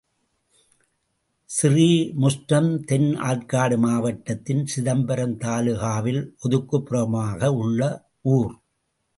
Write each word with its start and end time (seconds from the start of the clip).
ஸ்ரீமுஷ்ணம் 1.49 2.83
தென் 2.83 3.15
ஆர்க்காடு 3.15 3.77
மாவட்டத்தின், 3.77 4.65
சிதம்பரம் 4.65 5.37
தாலுகாவில் 5.37 6.35
ஒதுக்குப் 6.41 6.85
புறமாக 6.85 7.47
உள்ள 7.53 8.09
ஊர். 8.21 8.59